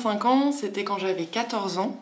[0.00, 2.00] 25 ans, c'était quand j'avais 14 ans.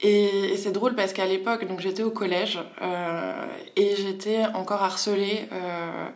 [0.00, 5.48] Et, c'est drôle parce qu'à l'époque, donc j'étais au collège euh, et j'étais encore harcelée.
[5.52, 6.06] Euh,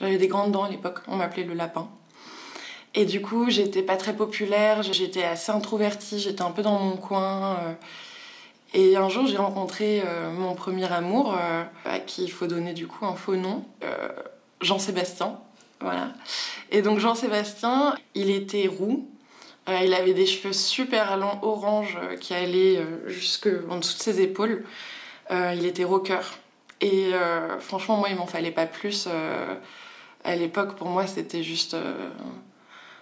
[0.00, 1.88] j'avais des grandes dents à l'époque, on m'appelait le lapin.
[2.94, 6.96] Et du coup, j'étais pas très populaire, j'étais assez introvertie, j'étais un peu dans mon
[6.96, 7.56] coin.
[7.60, 7.72] Euh.
[8.74, 10.02] et un jour, j'ai rencontré
[10.36, 11.34] mon premier amour,
[11.84, 13.64] à qui il faut donner du coup un faux nom,
[14.60, 15.38] Jean-Sébastien.
[15.80, 16.12] Voilà.
[16.70, 19.08] Et donc Jean-Sébastien, il était roux,
[19.68, 23.96] euh, il avait des cheveux super longs, orange, euh, qui allaient euh, jusque en dessous
[23.96, 24.64] de ses épaules.
[25.30, 26.20] il était rocker.
[26.80, 27.12] Et
[27.60, 29.08] franchement, moi, il m'en fallait pas plus.
[30.24, 31.76] à l'époque, pour moi, c'était juste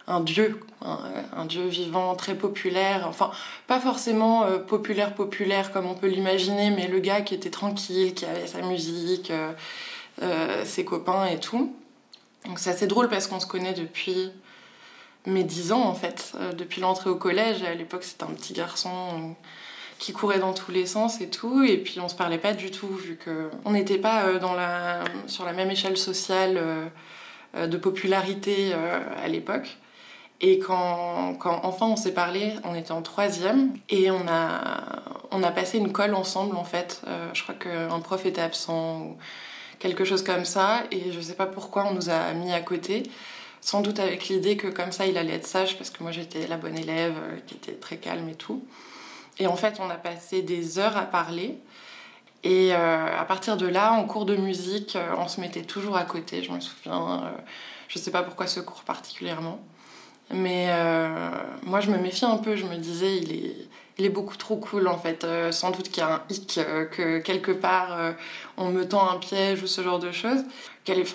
[0.06, 3.06] un dieu, un, dieu vivant, très populaire.
[3.08, 3.30] Enfin,
[3.67, 8.27] pas forcément populaire, populaire comme on peut l'imaginer, mais le gars qui était tranquille, qui
[8.27, 9.33] avait sa musique,
[10.64, 11.74] ses copains et tout.
[12.45, 14.30] Donc c'est assez drôle parce qu'on se connaît depuis
[15.26, 17.62] mes 10 ans en fait, euh, depuis l'entrée au collège.
[17.62, 19.32] À l'époque, c'était un petit garçon euh,
[19.98, 22.70] qui courait dans tous les sens et tout, et puis on se parlait pas du
[22.70, 26.58] tout vu que on n'était pas euh, sur la même échelle sociale
[27.54, 29.77] de popularité à l'époque.
[30.40, 35.42] Et quand, quand enfin on s'est parlé, on était en troisième et on a, on
[35.42, 37.02] a passé une colle ensemble en fait.
[37.34, 39.16] je crois qu'un prof était absent ou
[39.80, 43.02] quelque chose comme ça et je sais pas pourquoi on nous a mis à côté
[43.61, 46.47] sans doute avec l'idée que comme ça il allait être sage parce que moi j'étais
[46.47, 48.64] la bonne élève euh, qui était très calme et tout.
[49.39, 51.58] Et en fait on a passé des heures à parler
[52.42, 55.97] et euh, à partir de là en cours de musique euh, on se mettait toujours
[55.97, 57.33] à côté, je me souviens,
[57.89, 59.61] je sais pas pourquoi ce cours particulièrement.
[60.33, 60.68] Mais
[61.64, 63.57] moi je me méfie un peu, je me disais il est,
[63.98, 65.27] il est beaucoup trop cool en fait.
[65.51, 68.14] sans doute qu'il y a un hic, que quelque part
[68.56, 70.45] on me tend un piège ou ce genre de choses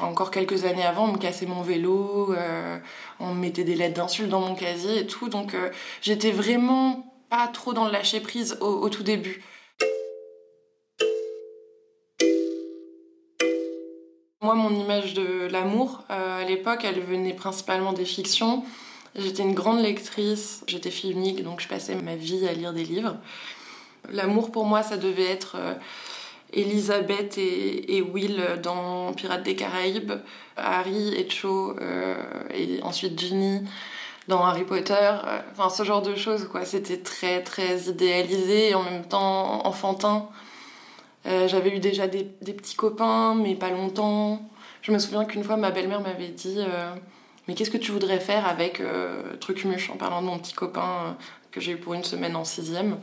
[0.01, 2.77] encore quelques années avant, on me cassait mon vélo, euh,
[3.19, 5.29] on me mettait des lettres d'insultes dans mon casier et tout.
[5.29, 5.69] Donc euh,
[6.01, 9.43] j'étais vraiment pas trop dans le lâcher prise au, tout début.
[14.41, 18.63] Moi, mon image de l'amour, euh, à l'époque, elle venait principalement des fictions.
[19.15, 22.83] J'étais une grande lectrice, j'étais fille unique, donc je passais ma vie à lire des
[22.83, 23.15] livres.
[24.11, 25.55] L'amour, pour moi, ça devait être
[26.53, 30.13] Elisabeth et, Will dans Pirates des Caraïbes,
[30.55, 32.15] Harry et Cho euh,
[32.53, 33.61] et ensuite Ginny
[34.27, 35.11] dans Harry Potter,
[35.51, 36.65] enfin ce genre de choses quoi.
[36.65, 40.29] C'était très très idéalisé et en même temps enfantin.
[41.27, 44.41] Euh, j'avais eu déjà des, petits copains, mais pas longtemps.
[44.81, 46.93] Je me souviens qu'une fois ma belle-mère m'avait dit euh,
[47.47, 48.81] Mais qu'est-ce que tu voudrais faire avec
[49.39, 51.15] Trucmuche en parlant de mon petit copain
[51.51, 52.97] que j'ai eu pour une semaine en sixième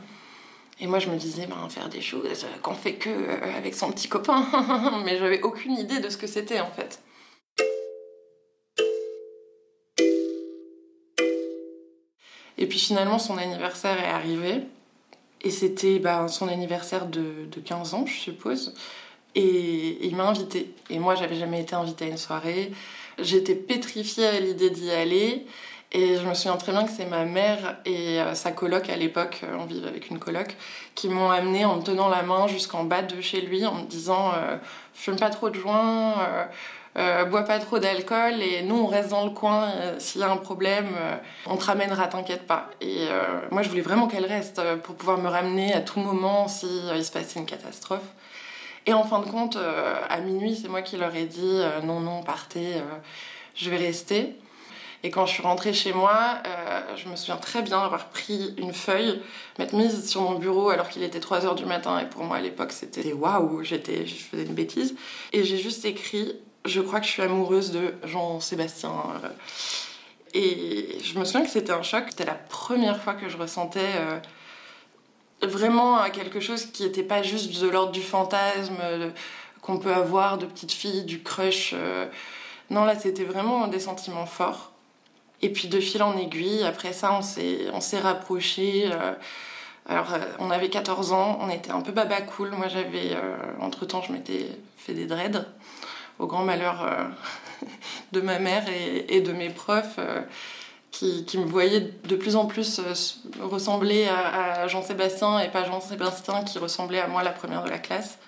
[0.79, 3.91] et moi, je me disais, ben, faire des choses qu'on fait que euh, avec son
[3.91, 4.45] petit copain.
[5.05, 7.01] Mais j'avais aucune idée de ce que c'était en fait.
[12.57, 14.61] Et puis finalement, son anniversaire est arrivé.
[15.41, 18.73] Et c'était ben, son anniversaire de, de, 15 ans, je suppose.
[19.35, 20.73] Et, il m'a invité.
[20.89, 22.71] Et moi, j'avais jamais été invitée à une soirée.
[23.19, 25.45] J'étais pétrifiée à l'idée d'y aller.
[25.95, 28.95] Et je me souviens très bien que c'est ma mère et euh, sa coloc à
[28.95, 30.57] l'époque, euh, on vivait avec une coloc,
[30.95, 33.83] qui m'ont amené en me tenant la main jusqu'en bas de chez lui en me
[33.83, 34.57] disant euh,
[34.95, 36.15] fume pas trop de joints,
[37.29, 39.71] bois pas trop d'alcool et nous on reste dans le coin.
[39.99, 40.89] S'il y a un problème,
[41.45, 42.69] on te ramènera, t'inquiète pas.
[42.81, 43.07] Et
[43.51, 47.03] moi je voulais vraiment qu'elle reste pour pouvoir me ramener à tout moment si il
[47.03, 48.03] se passait une catastrophe.
[48.85, 52.21] Et en fin de compte, à minuit, c'est moi qui leur ai dit non, non,
[52.21, 52.81] partez,
[53.55, 54.35] je vais rester.
[55.05, 58.53] Et quand je suis rentrée chez moi, euh, je me souviens très bien avoir pris
[58.57, 59.21] une feuille,
[59.59, 61.99] m'être mise sur mon bureau alors qu'il était 3 h du matin.
[61.99, 64.95] Et pour moi, à l'époque, c'était waouh, j'étais, je faisais une bêtise.
[65.33, 68.93] Et j'ai juste écrit Je crois que je suis amoureuse de Jean-Sébastien.
[69.23, 69.27] Euh.
[70.33, 72.05] Et je me souviens que c'était un choc.
[72.09, 73.91] C'était la première fois que je ressentais
[75.43, 78.77] euh, vraiment quelque chose qui n'était pas juste de l'ordre du fantasme
[79.61, 81.75] qu'on peut avoir de petite fille, du crush.
[82.69, 84.73] Non, là, c'était vraiment des sentiments forts.
[85.43, 88.89] Et puis de fil en aiguille, après ça, on s'est, on s'est rapprochés.
[88.89, 89.13] Euh,
[89.85, 92.51] alors, euh, on avait 14 ans, on était un peu baba cool.
[92.51, 94.47] Moi, j'avais, euh, entre temps, je m'étais
[94.77, 95.45] fait des dreads,
[96.17, 96.87] au grand malheur
[98.13, 98.63] de ma mère
[99.09, 99.99] et, de mes profs.
[100.93, 102.79] Qui, me voyaient de plus en plus
[103.41, 108.19] ressembler à, Jean-Sébastien et pas Jean-Sébastien qui ressemblait à moi la première de la classe.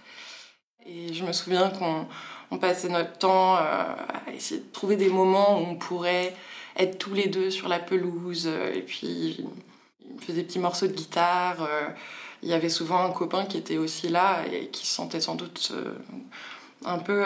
[0.86, 2.08] Et je me souviens qu'on
[2.50, 3.98] on passait notre temps à
[4.36, 6.36] essayer de trouver des moments où on pourrait
[6.78, 8.48] être tous les deux sur la pelouse.
[8.48, 9.38] Euh, et puis,
[10.02, 11.64] il me faisait des petits morceaux de guitare.
[11.64, 11.88] Euh,
[12.44, 15.72] il y avait souvent un copain qui était aussi là et qui sentait sans doute
[15.74, 15.94] euh,
[16.86, 17.24] un peu,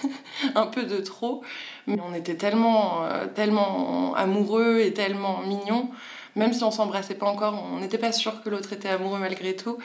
[0.54, 1.42] un peu de trop.
[1.86, 3.02] Mais on était tellement,
[3.34, 5.90] tellement amoureux et tellement mignons
[6.36, 9.56] même si on s'embrassait pas encore, on n'était pas sûr que l'autre était amoureux malgré
[9.56, 9.78] tout,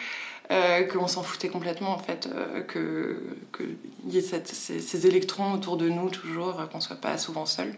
[0.51, 5.53] euh, qu'on s'en foutait complètement en fait, euh, que qu'il y ait ces, ces, électrons
[5.53, 7.73] autour de nous toujours, qu'on soit pas souvent seul.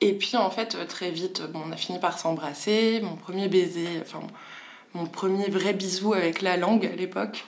[0.00, 3.00] Et puis en fait, très vite, bon, on a fini par s'embrasser.
[3.02, 4.20] Mon premier baiser, enfin
[4.94, 7.44] mon premier vrai bisou avec la langue à l'époque.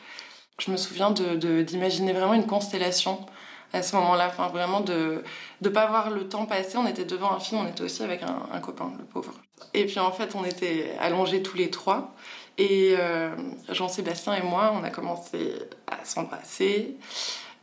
[0.59, 3.25] Je me souviens d'imaginer de, vraiment une constellation
[3.73, 4.29] à ce moment-là.
[4.29, 5.23] Enfin, vraiment de
[5.63, 6.77] ne pas voir le temps passer.
[6.77, 9.33] On était devant un film, on était aussi avec un, copain, le pauvre.
[9.75, 12.13] Et puis en fait, on était allongés tous les trois.
[12.59, 13.31] Et euh,
[13.69, 15.53] Jean-Sébastien et moi, on a commencé
[15.87, 16.97] à s'embrasser.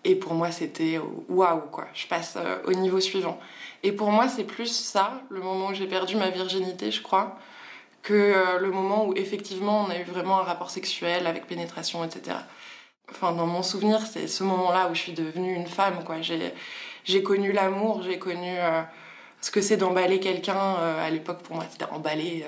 [0.06, 1.88] Et pour moi, c'était waouh, quoi.
[1.94, 3.40] Je passe euh, au niveau suivant.
[3.84, 7.38] Et pour moi, c'est plus ça, le moment où j'ai perdu ma virginité, je crois,
[8.04, 12.04] que euh, le moment où effectivement on a eu vraiment un rapport sexuel avec pénétration,
[12.04, 12.38] etc.
[13.10, 16.18] Enfin, dans mon souvenir, c'est ce moment-là où je suis devenue une femme, quoi.
[16.22, 18.82] J'ai connu l'amour, j'ai connu euh,
[19.42, 20.78] ce que c'est d'emballer quelqu'un.
[20.80, 22.46] Euh, à l'époque, pour moi, c'était emballer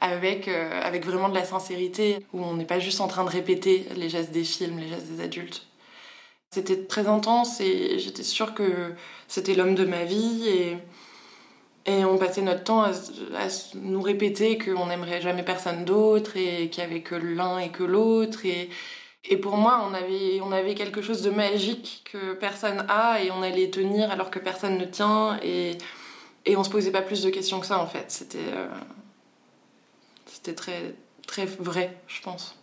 [0.00, 3.86] avec, avec vraiment de la sincérité, où on n'est pas juste en train de répéter
[3.96, 5.66] les gestes des films, les gestes des adultes.
[6.50, 8.94] C'était très intense et j'étais sûre que
[9.26, 10.78] c'était l'homme de ma vie et,
[11.86, 12.92] et on passait notre temps à,
[13.74, 17.82] nous répéter qu'on n'aimerait jamais personne d'autre et qu'il n'y avait que l'un et que
[17.82, 18.46] l'autre.
[18.46, 18.70] Et,
[19.24, 23.30] et pour moi, on avait, on avait quelque chose de magique que personne a et
[23.30, 25.76] on allait tenir alors que personne ne tient et,
[26.46, 28.10] et on se posait pas plus de questions que ça en fait.
[28.10, 28.68] C'était euh,
[30.54, 30.94] très,
[31.26, 32.56] très vrai, je pense.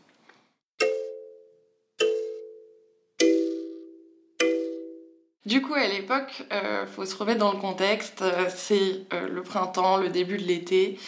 [5.48, 8.22] Du coup, à l'époque, euh, faut se remettre dans le contexte.
[8.22, 11.00] Euh, c'est euh, le printemps, le début de l'été,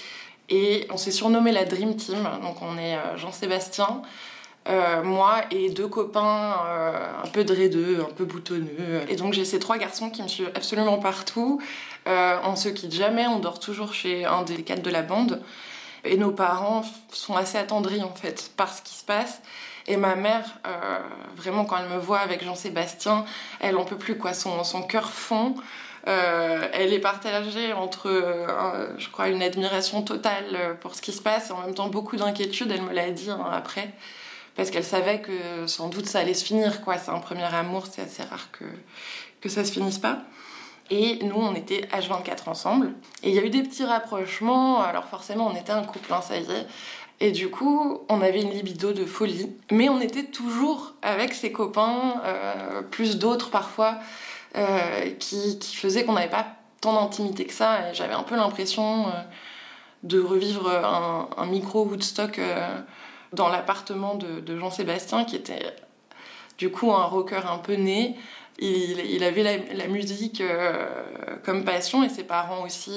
[0.49, 2.27] et on s'est surnommé la Dream Team.
[2.41, 4.01] Donc, on est euh, Jean-Sébastien,
[5.03, 6.55] moi et deux copains
[7.21, 9.01] un peu dreadeux, un peu boutonneux.
[9.09, 11.61] Et donc, j'ai ces trois garçons qui me suivent absolument partout.
[12.05, 15.41] on se quitte jamais, on dort toujours chez un des quatre de la bande.
[16.05, 19.41] Et nos parents sont assez attendris en fait par ce qui se passe.
[19.87, 20.99] Et ma mère, euh,
[21.35, 23.25] vraiment, quand elle me voit avec Jean-Sébastien,
[23.59, 24.33] elle en peut plus, quoi.
[24.33, 25.55] Son, son cœur fond.
[26.07, 31.21] Euh, elle est partagée entre, euh, je crois, une admiration totale pour ce qui se
[31.21, 32.71] passe et en même temps beaucoup d'inquiétude.
[32.71, 33.93] Elle me l'a dit hein, après,
[34.55, 36.97] parce qu'elle savait que sans doute ça allait se finir, quoi.
[36.97, 38.65] C'est un premier amour, c'est assez rare que,
[39.39, 40.19] que ça se finisse pas.
[40.89, 42.93] Et nous, on était H24 ensemble.
[43.23, 44.81] Et il y a eu des petits rapprochements.
[44.81, 46.67] Alors forcément, on était un couple, hein, ça y est.
[47.19, 49.49] Et du coup, on avait une libido de folie.
[49.71, 53.97] Mais on était toujours avec ses copains, euh, plus d'autres parfois,
[54.57, 56.47] euh, qui, qui, faisaient qu'on n'avait pas
[56.81, 57.89] tant d'intimité que ça.
[57.89, 59.11] Et j'avais un peu l'impression euh,
[60.03, 62.41] de revivre un, micro Woodstock
[63.31, 65.73] dans l'appartement de, Jean-Sébastien, qui était
[66.57, 68.17] du coup un rocker un peu né.
[68.59, 70.43] Il, avait la musique
[71.45, 72.93] comme passion et ses parents aussi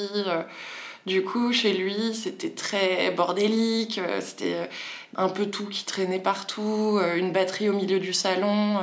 [1.07, 4.67] du coup, chez lui, c'était très bordélique, euh, c'était euh,
[5.15, 8.79] un peu tout qui traînait partout, euh, une batterie au milieu du salon,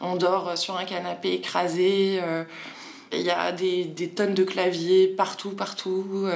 [0.00, 2.20] on dort sur un canapé écrasé,
[3.12, 6.26] il y a des, tonnes de claviers partout, partout,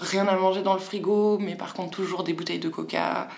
[0.00, 3.28] rien à manger dans le frigo, mais par contre toujours des bouteilles de coca.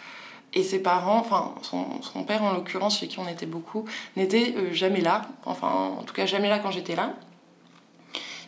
[0.55, 3.85] Et ses parents, enfin son, père en l'occurrence, chez qui on était beaucoup,
[4.17, 7.14] n'était jamais là, enfin en tout cas jamais là quand j'étais là.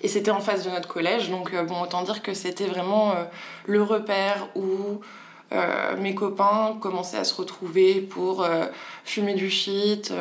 [0.02, 3.10] Et c'était en face de notre collège, donc euh, bon, autant dire que c'était vraiment
[3.10, 3.24] euh,
[3.66, 5.00] le repère où
[5.52, 8.46] euh, mes copains commençaient à se retrouver pour
[9.04, 10.12] fumer du shit,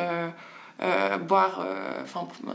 [1.28, 1.64] boire,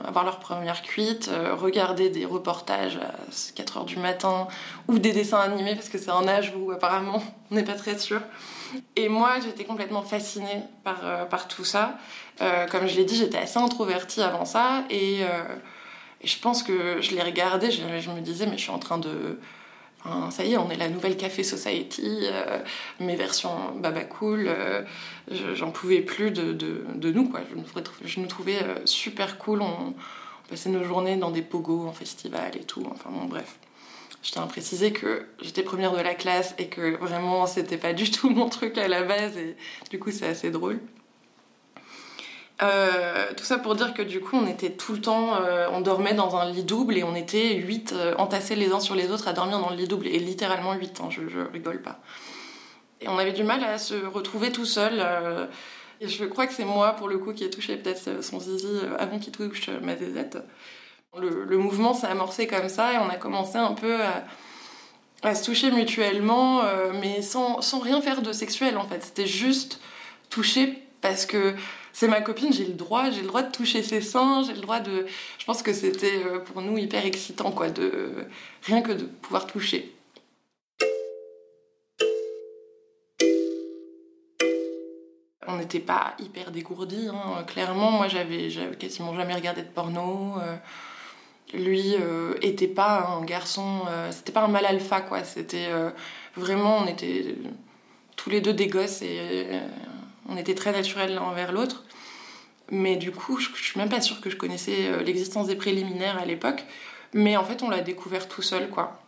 [0.05, 3.13] avoir leur première cuite, regarder des reportages à
[3.55, 4.47] 4 heures du matin
[4.89, 7.97] ou des dessins animés, parce que c'est un âge où apparemment on n'est pas très
[7.97, 8.19] sûr.
[8.97, 11.97] Et moi, j'étais complètement fascinée par, par tout ça.
[12.71, 15.21] comme je l'ai dit, j'étais assez introvertie avant ça et
[16.25, 18.97] et je pense que je l'ai regardé, je, me disais, mais je suis en train
[18.97, 19.37] de.
[20.31, 22.59] Ça y est, on est la nouvelle Café Society, euh,
[22.99, 24.83] mes versions Baba Cool, euh,
[25.53, 27.41] j'en pouvais plus de, de, nous, quoi.
[27.49, 27.65] Je, nous,
[28.03, 29.93] je nous trouvais euh, super cool, on,
[30.49, 33.57] passait nos journées dans des pogos, en festival et tout, enfin bon, bref.
[34.21, 37.93] Je tiens à préciser que j'étais première de la classe et que vraiment c'était pas
[37.93, 39.55] du tout mon truc à la base et
[39.91, 40.79] du coup c'est assez drôle.
[42.61, 45.81] Euh, tout ça pour dire que du coup on était tout le temps, euh, on
[45.81, 49.11] dormait dans un lit double et on était huit euh, entassés les uns sur les
[49.11, 51.99] autres à dormir dans le lit double et littéralement huit, hein, je, je, rigole pas.
[53.01, 55.05] Et on avait du mal à se retrouver tout seul.
[55.99, 58.79] et je crois que c'est moi pour le coup qui ai touché peut-être son zizi
[58.97, 60.37] avant qu'il touche ma zézette.
[61.17, 64.23] Le, le mouvement s'est amorcé comme ça et on a commencé un peu à,
[65.27, 66.63] à se toucher mutuellement
[67.01, 69.03] mais sans, sans rien faire de sexuel en fait.
[69.03, 69.81] C'était juste
[70.29, 71.53] toucher parce que
[71.95, 74.59] c'est ma copine, j'ai le droit, j'ai le droit de toucher ses seins, j'ai le
[74.59, 75.05] droit de.
[75.39, 78.27] Je pense que c'était euh, pour nous hyper excitant, quoi, de
[78.63, 79.95] rien que de pouvoir toucher.
[85.47, 87.45] On n'était pas hyper dégourdis, hein.
[87.47, 87.91] clairement.
[87.91, 90.33] Moi, j'avais quasiment jamais regardé de porno.
[90.41, 90.57] Euh,
[91.53, 95.23] lui euh, était pas un garçon, c'était pas un mal alpha, quoi.
[95.23, 95.69] C'était
[96.35, 97.37] vraiment, on était
[98.17, 99.47] tous les deux des gosses et
[100.27, 101.84] on était très naturels l'un envers l'autre.
[102.71, 106.17] Mais du coup, je, suis même pas sûre que je connaissais euh, l'existence des préliminaires
[106.17, 106.63] à l'époque.
[107.13, 108.99] Mais en fait, on l'a découvert tout seul, quoi.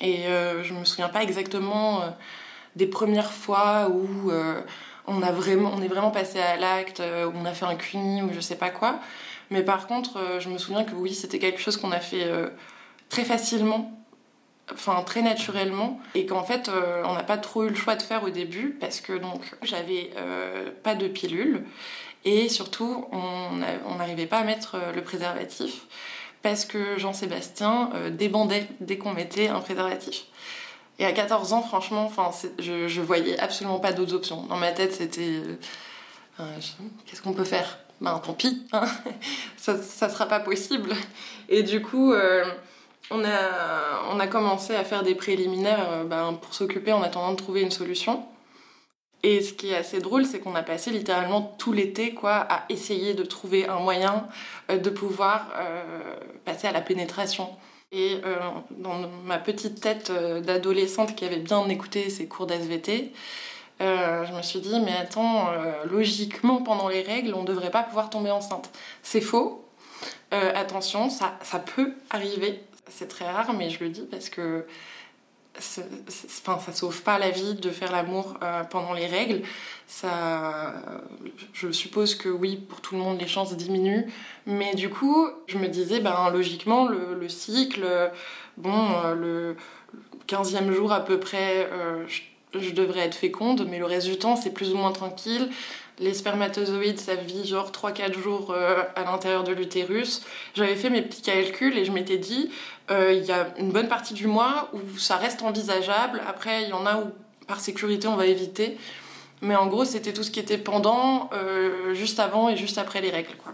[0.00, 2.08] Et euh, je me souviens pas exactement euh,
[2.76, 4.32] des premières fois où
[5.06, 8.22] on, a vraiment, on est vraiment passé à l'acte, où on a fait un cuni
[8.22, 8.98] ou je sais pas quoi.
[9.50, 12.28] Mais par contre, je me souviens que oui, c'était quelque chose qu'on a fait
[13.08, 13.92] très facilement
[14.72, 18.02] enfin très naturellement et qu'en fait euh, on n'a pas trop eu le choix de
[18.02, 21.64] faire au début parce que donc j'avais euh, pas de pilule
[22.24, 25.86] et surtout on n'arrivait pas à mettre euh, le préservatif
[26.42, 30.24] parce que Jean-Sébastien débandait dès qu'on mettait un préservatif.
[30.98, 32.12] Et à 14 ans, franchement,
[32.58, 34.42] je, je voyais absolument pas d'autres options.
[34.42, 35.40] Dans ma tête, c'était
[37.06, 37.78] qu'est-ce qu'on peut faire?
[38.02, 38.84] Ben tant pis, hein.
[39.56, 40.94] ça, ça sera pas possible.
[41.48, 42.12] Et du coup,
[43.10, 47.62] on a, commencé à faire des préliminaires euh, ben, pour s'occuper en attendant de trouver
[47.62, 48.24] une solution.
[49.24, 52.66] Et ce qui est assez drôle, c'est qu'on a passé littéralement tout l'été quoi, à
[52.68, 54.26] essayer de trouver un moyen
[54.70, 55.82] euh, de pouvoir euh,
[56.44, 57.48] passer à la pénétration.
[57.90, 58.20] Et
[58.70, 63.12] dans ma petite tête d'adolescente qui avait bien écouté ses cours d'SVT,
[63.78, 65.46] je me suis dit, mais attends,
[65.88, 68.68] logiquement, pendant les règles, on ne devrait pas pouvoir tomber enceinte.
[69.04, 69.64] C'est faux.
[70.32, 74.66] attention, ça, ça peut arriver, c'est très rare, mais je le dis parce que
[75.56, 79.42] enfin, ça sauve pas la vie de faire l'amour euh, pendant les règles.
[79.86, 80.74] Ça,
[81.52, 84.06] je suppose que oui, pour tout le monde, les chances diminuent.
[84.46, 87.86] Mais du coup, je me disais, ben, logiquement, le, cycle,
[88.56, 89.56] bon, euh, le
[90.28, 92.04] 15e jour à peu près, euh,
[92.54, 95.50] je, devrais être féconde, mais le reste du temps, c'est plus ou moins tranquille
[95.98, 100.22] les spermatozoïdes, ça vit genre 3-4 jours euh, à l'intérieur de l'utérus.
[100.54, 102.50] J'avais fait mes petits calculs et je m'étais dit,
[102.90, 106.20] euh, il y a une bonne partie du mois où ça reste envisageable.
[106.26, 107.12] Après, il y en a où,
[107.46, 108.76] par sécurité, on va éviter.
[109.40, 113.00] Mais en gros, c'était tout ce qui était pendant, euh, juste avant et juste après
[113.00, 113.36] les règles.
[113.36, 113.52] Quoi.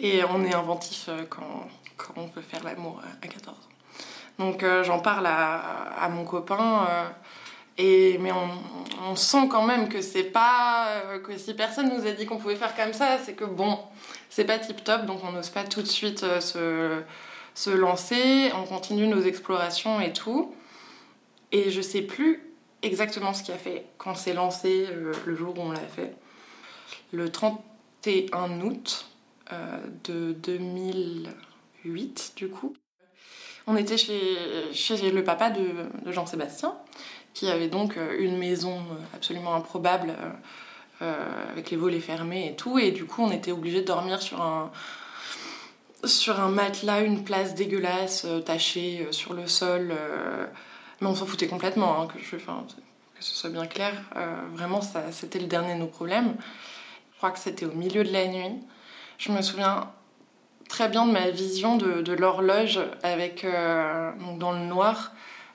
[0.00, 1.68] Et on est inventif quand,
[2.16, 3.60] on veut faire l'amour à 14 ans.
[4.38, 6.88] Donc j'en parle à, mon copain
[7.78, 10.88] et, mais on, sent quand même que c'est pas.
[10.88, 13.78] Euh, que si personne nous a dit qu'on pouvait faire comme ça, c'est que bon,
[14.28, 17.02] c'est pas tip top, donc on n'ose pas tout de suite euh, se,
[17.54, 18.52] se lancer.
[18.54, 20.54] On continue nos explorations et tout.
[21.50, 22.46] Et je sais plus
[22.82, 26.14] exactement ce qui a fait quand c'est lancé euh, le jour où on l'a fait.
[27.12, 29.08] Le 31 août
[30.04, 32.74] de 2008, du coup.
[33.66, 34.38] On était chez,
[34.72, 35.62] chez le papa de,
[36.04, 36.74] de Jean-Sébastien
[37.34, 40.14] qui avait donc euh, une maison euh, absolument improbable
[41.00, 42.78] euh, avec les volets fermés et tout.
[42.78, 44.70] Et du coup, on était obligé de dormir sur un,
[46.04, 49.92] sur un matelas, une place dégueulasse, tachée sur le sol.
[51.00, 52.44] mais on s'en foutait complètement, hein, que, je, que
[53.20, 53.94] ce soit bien clair.
[54.52, 56.36] vraiment, c'était le dernier de nos problèmes.
[57.12, 58.60] Je crois que c'était au milieu de la nuit.
[59.18, 59.90] Je me souviens
[60.72, 63.46] très bien de ma vision de, l'horloge avec
[64.38, 65.12] dans le noir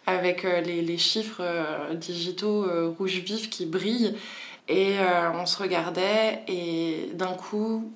[0.07, 4.15] avec euh, les, chiffres euh, digitaux euh, rouge vif qui brillent.
[4.69, 4.95] Et
[5.33, 7.89] on se regardait et d'un coup,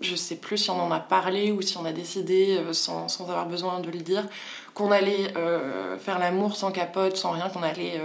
[0.00, 3.24] je sais plus si on en a parlé ou si on a décidé, sans, sans
[3.24, 4.22] avoir besoin de le dire,
[4.72, 5.34] qu'on allait
[5.98, 8.00] faire l'amour sans capote, sans rien, qu'on allait,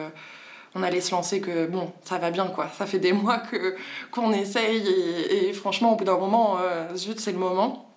[0.73, 2.71] on allait se lancer, que bon, ça va bien quoi.
[2.75, 3.75] Ça fait des mois que,
[4.09, 4.83] qu'on essaye
[5.29, 6.57] et, franchement, au bout d'un moment,
[6.95, 7.88] zut, c'est le moment.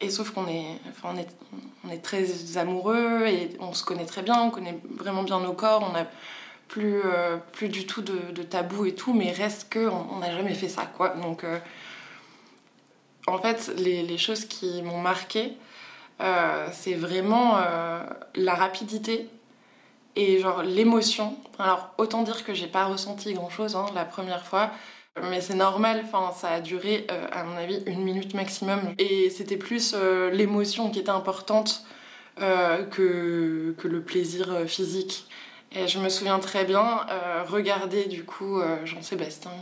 [0.00, 1.28] Et sauf qu'on est, enfin, on est,
[1.84, 5.52] on est très amoureux et on se connaît très bien, on connaît vraiment bien nos
[5.52, 6.06] corps, on n'a
[6.68, 10.30] plus, euh, plus du tout de, de, tabou et tout, mais reste que on n'a
[10.30, 11.10] jamais fait ça, quoi.
[11.10, 11.58] Donc, euh,
[13.26, 15.52] en fait, les, choses qui m'ont marqué,
[16.20, 17.58] euh, c'est vraiment
[18.34, 19.28] la rapidité
[20.16, 21.36] et genre l'émotion.
[21.58, 24.70] Alors, autant dire que j'ai pas ressenti grand chose hein, la première fois.
[25.28, 28.80] Mais c'est normal, enfin, ça a duré, euh, à mon avis, une minute maximum.
[28.98, 31.84] Et c'était plus euh, l'émotion qui était importante
[32.40, 35.26] euh, que, que, le plaisir physique.
[35.72, 37.06] Et je me souviens très bien
[37.46, 39.52] regarder du coup Jean-Sébastien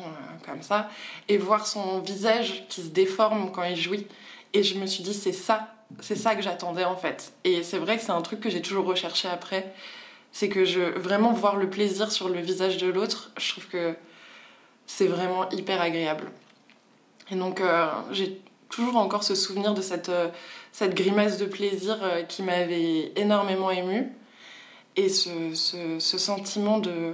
[0.47, 0.89] comme ça
[1.29, 4.07] et voir son visage qui se déforme quand il jouit.
[4.55, 7.35] Et je me suis dit, c'est ça, c'est ça que j'attendais en fait.
[7.45, 9.75] Et c'est vrai que c'est un truc que j'ai toujours recherché après.
[10.33, 13.95] C'est que je vraiment voir le plaisir sur le visage de l'autre, je trouve que
[14.89, 16.33] c'est vraiment hyper agréable.
[17.31, 17.63] Et donc
[18.11, 18.41] j'ai
[18.71, 20.11] toujours encore ce souvenir de cette,
[20.73, 24.09] cette grimace de plaisir qui m'avait énormément émue.
[24.97, 27.13] Et ce, ce, sentiment de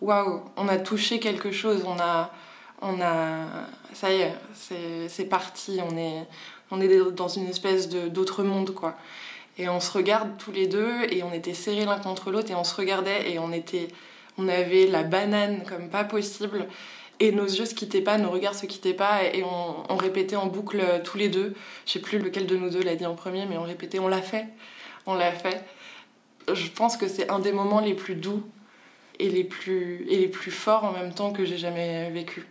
[0.00, 2.30] waouh, on a touché quelque chose, on a,
[2.80, 3.46] on a,
[3.92, 4.34] ça y est,
[5.08, 6.26] c'est parti, on est,
[6.70, 8.94] on est dans une espèce d'autre monde, quoi.
[9.58, 12.54] Et on se regarde tous les deux et on était serrés l'un contre l'autre et
[12.54, 13.88] on se regardait et on était,
[14.36, 16.66] on avait la banane comme pas possible
[17.20, 20.46] et nos yeux se quittaient pas, nos regards se quittaient pas et on, répétait en
[20.46, 21.54] boucle tous les deux.
[21.86, 24.08] Je sais plus lequel de nous deux l'a dit en premier, mais on répétait, on
[24.08, 24.46] l'a fait,
[25.06, 25.64] on l'a fait.
[26.52, 28.42] Je pense que c'est un des moments les plus doux
[29.18, 32.46] et les plus, et les plus forts en même temps que j'ai jamais vécu.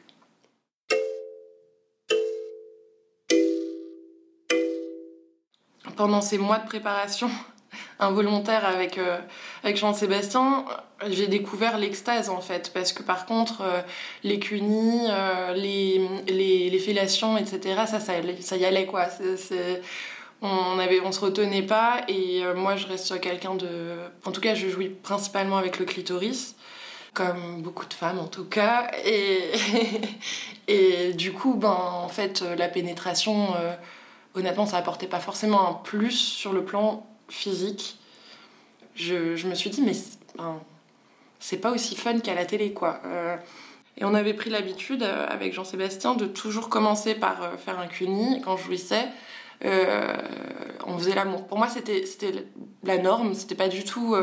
[5.96, 7.30] pendant ces mois de préparation
[8.00, 9.20] involontaire avec, euh,
[9.64, 10.66] avec Jean-Sébastien,
[11.10, 12.72] j'ai découvert l'extase en fait.
[12.74, 13.82] Parce que par contre, euh,
[14.24, 19.08] les cunis, euh, les, les, fellations, etc., ça, ça, ça y allait quoi.
[20.42, 23.96] on, avait, on se retenait pas et moi je reste quelqu'un de.
[24.26, 26.56] En tout cas, je jouis principalement avec le clitoris.
[27.14, 28.90] Comme beaucoup de femmes en tout cas.
[29.06, 29.52] Et,
[30.68, 33.54] et du coup, ben, en fait, la pénétration
[34.36, 37.98] honnêtement, ça apportait pas forcément un plus sur le plan physique.
[38.96, 39.94] Je, me suis dit, mais
[41.40, 43.02] c'est pas aussi fun qu'à la télé, quoi.
[43.06, 43.36] Euh,
[43.98, 47.88] et on avait pris l'habitude, euh, avec Jean-Sébastien, de toujours commencer par euh, faire un
[47.88, 48.42] cuni.
[48.42, 49.08] Quand je jouissais,
[50.86, 51.48] on faisait l'amour.
[51.48, 52.04] Pour moi, c'était
[52.84, 54.16] la norme, c'était pas du tout.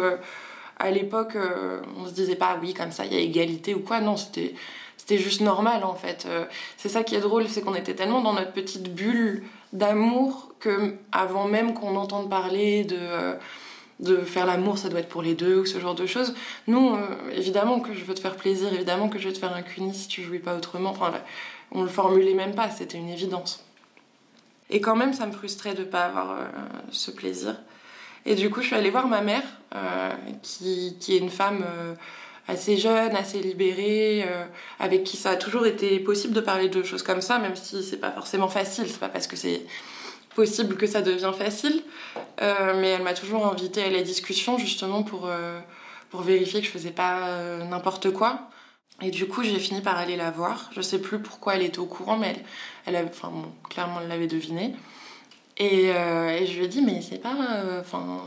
[0.78, 1.36] à l'époque,
[1.96, 4.00] on se disait pas, oui, comme ça, il y a égalité ou quoi.
[4.00, 4.54] Non, c'était
[4.98, 6.28] c'était juste normal en fait.
[6.76, 10.94] c'est ça qui est drôle, c'est qu'on était tellement dans notre petite bulle d'amour que
[11.12, 13.34] avant même qu'on entende parler de euh,
[14.00, 16.34] de faire l'amour, ça doit être pour les deux ou ce genre de choses.
[16.66, 19.54] Nous, euh, évidemment que je veux te faire plaisir, évidemment que je vais te faire
[19.54, 20.90] un cuni si tu jouis pas autrement.
[20.90, 21.12] Enfin,
[21.70, 23.62] on le formulait même pas, c'était une évidence.
[24.70, 26.44] Et quand même, ça me frustrait de pas avoir euh,
[26.90, 27.56] ce plaisir.
[28.24, 29.42] Et du coup, je suis allée voir ma mère,
[30.42, 31.64] qui, qui, est une femme
[32.50, 34.44] assez jeune, assez libérée, euh,
[34.78, 37.82] avec qui ça a toujours été possible de parler de choses comme ça, même si
[37.82, 38.88] c'est pas forcément facile.
[38.88, 39.62] C'est pas parce que c'est
[40.34, 41.82] possible que ça devient facile.
[42.42, 45.60] Euh, mais elle m'a toujours invitée à la discussion justement pour, euh,
[46.10, 48.50] pour vérifier que je faisais pas n'importe quoi.
[49.02, 50.70] Et du coup, j'ai fini par aller la voir.
[50.74, 52.36] Je sais plus pourquoi elle était au courant, mais
[52.84, 53.32] elle, enfin,
[53.70, 54.74] clairement, elle l'avait deviné.
[55.56, 57.36] Et, et, je lui ai dit, mais c'est pas,
[57.80, 58.20] enfin,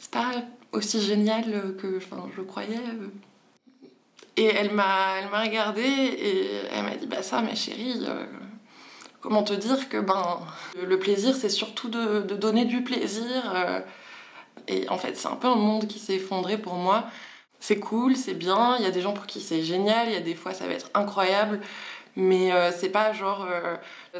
[0.00, 0.32] c'est pas
[0.72, 2.80] aussi génial que, je croyais.
[4.36, 8.24] Et elle m'a, regardée et elle m'a dit Bah, ça, ma chérie, euh,
[9.20, 10.40] comment te dire que ben,
[10.80, 13.52] le plaisir, c'est surtout de, donner du plaisir.
[13.54, 13.80] Euh.
[14.68, 17.04] et en fait, c'est un peu un monde qui s'est effondré pour moi.
[17.58, 20.16] C'est cool, c'est bien, il y a des gens pour qui c'est génial, il y
[20.16, 21.60] a des fois ça va être incroyable,
[22.16, 23.46] mais euh, c'est pas genre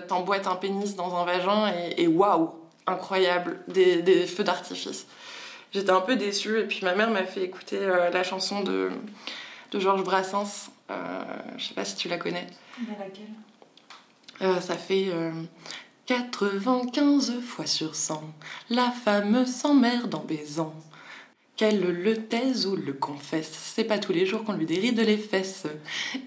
[0.09, 2.51] t'emboîtes un pénis dans un vagin et waouh,
[2.87, 5.07] incroyable, des feux d'artifice.
[5.73, 8.90] J'étais un peu déçue et puis ma mère m'a fait écouter la chanson de
[9.71, 10.71] de Georges Brassens.
[10.91, 11.23] Euh,
[11.57, 12.47] je sais pas si tu la connais.
[12.81, 13.27] Mais laquelle?
[14.43, 15.11] Euh, Ça fait
[16.07, 18.23] 95 euh, fois sur 100,
[18.71, 20.75] la femme s'emmerde en baisant.
[21.57, 25.19] Qu'elle le taise ou le confesse, c'est pas tous les jours qu'on lui déride les
[25.19, 25.67] fesses.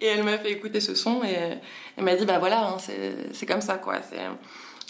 [0.00, 1.58] et elle m'a fait écouter ce son et
[1.96, 4.00] elle m'a dit bah voilà, hein, c'est comme ça quoi.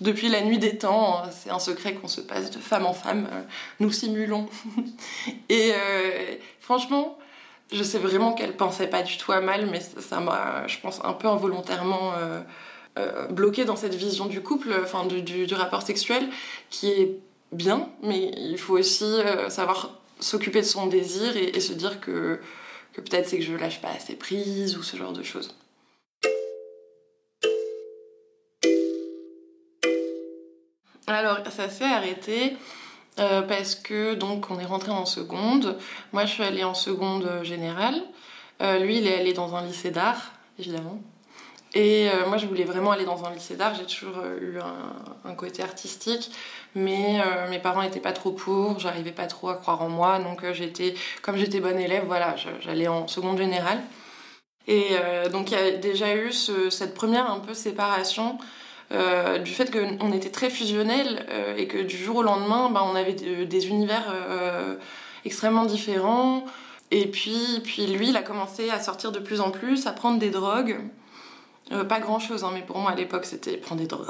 [0.00, 3.28] Depuis la nuit des temps, c'est un secret qu'on se passe de femme en femme.
[3.78, 4.48] Nous simulons.
[5.48, 5.72] et
[6.58, 7.16] franchement,
[7.72, 11.00] je sais vraiment qu'elle pensait pas du tout à mal, mais ça m'a, je pense,
[11.04, 12.40] un peu involontairement euh,
[12.98, 16.28] euh, bloquée dans cette vision du couple, enfin du, rapport sexuel,
[16.70, 17.18] qui est
[17.52, 22.40] bien, mais il faut aussi euh, savoir s'occuper de son désir et, se dire que,
[22.92, 25.54] que peut-être c'est que je lâche pas assez prise ou ce genre de choses.
[31.06, 32.56] Alors, ça s'est arrêté
[33.20, 35.78] euh, parce que donc on est rentré en seconde.
[36.12, 38.02] Moi, je suis allée en seconde générale.
[38.60, 40.98] Euh, lui, il est allé dans un lycée d'art, évidemment.
[41.74, 43.74] Et euh, moi, je voulais vraiment aller dans un lycée d'art.
[43.74, 44.58] J'ai toujours eu
[45.24, 46.30] un, côté artistique,
[46.74, 48.78] mais mes parents n'étaient pas trop pour.
[48.78, 52.86] J'arrivais pas trop à croire en moi, donc j'étais, comme j'étais bonne élève, voilà, j'allais
[52.86, 53.80] en seconde générale.
[54.68, 54.90] Et
[55.32, 58.38] donc il y a déjà eu ce, cette première un peu séparation
[58.92, 62.82] euh, du fait qu'on était très fusionnels euh, et que du jour au lendemain, bah,
[62.84, 64.76] on avait des univers euh,
[65.24, 66.44] extrêmement différents.
[66.90, 70.18] Et puis, puis lui, il a commencé à sortir de plus en plus, à prendre
[70.18, 70.78] des drogues.
[71.88, 74.06] pas grand chose, hein, mais pour moi à l'époque c'était prendre des drogues.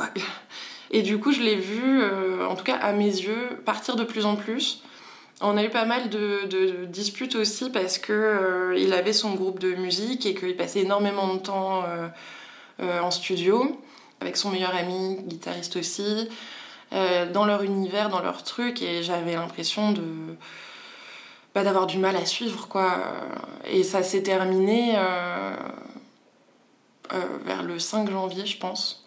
[0.91, 2.03] Et du coup, je l'ai vu,
[2.45, 4.83] en tout cas à mes yeux, partir de plus en plus.
[5.41, 9.75] On a eu pas mal de, disputes aussi parce que il avait son groupe de
[9.75, 11.85] musique et qu'il passait énormément de temps
[12.81, 13.81] en studio
[14.21, 16.29] avec son meilleur ami, guitariste aussi,
[16.91, 20.37] dans leur univers, dans leur truc, et j'avais l'impression de
[21.55, 23.05] bah, d'avoir du mal à suivre quoi.
[23.67, 25.55] Et ça s'est terminé euh,
[27.13, 29.07] euh, vers le 5 janvier, je pense.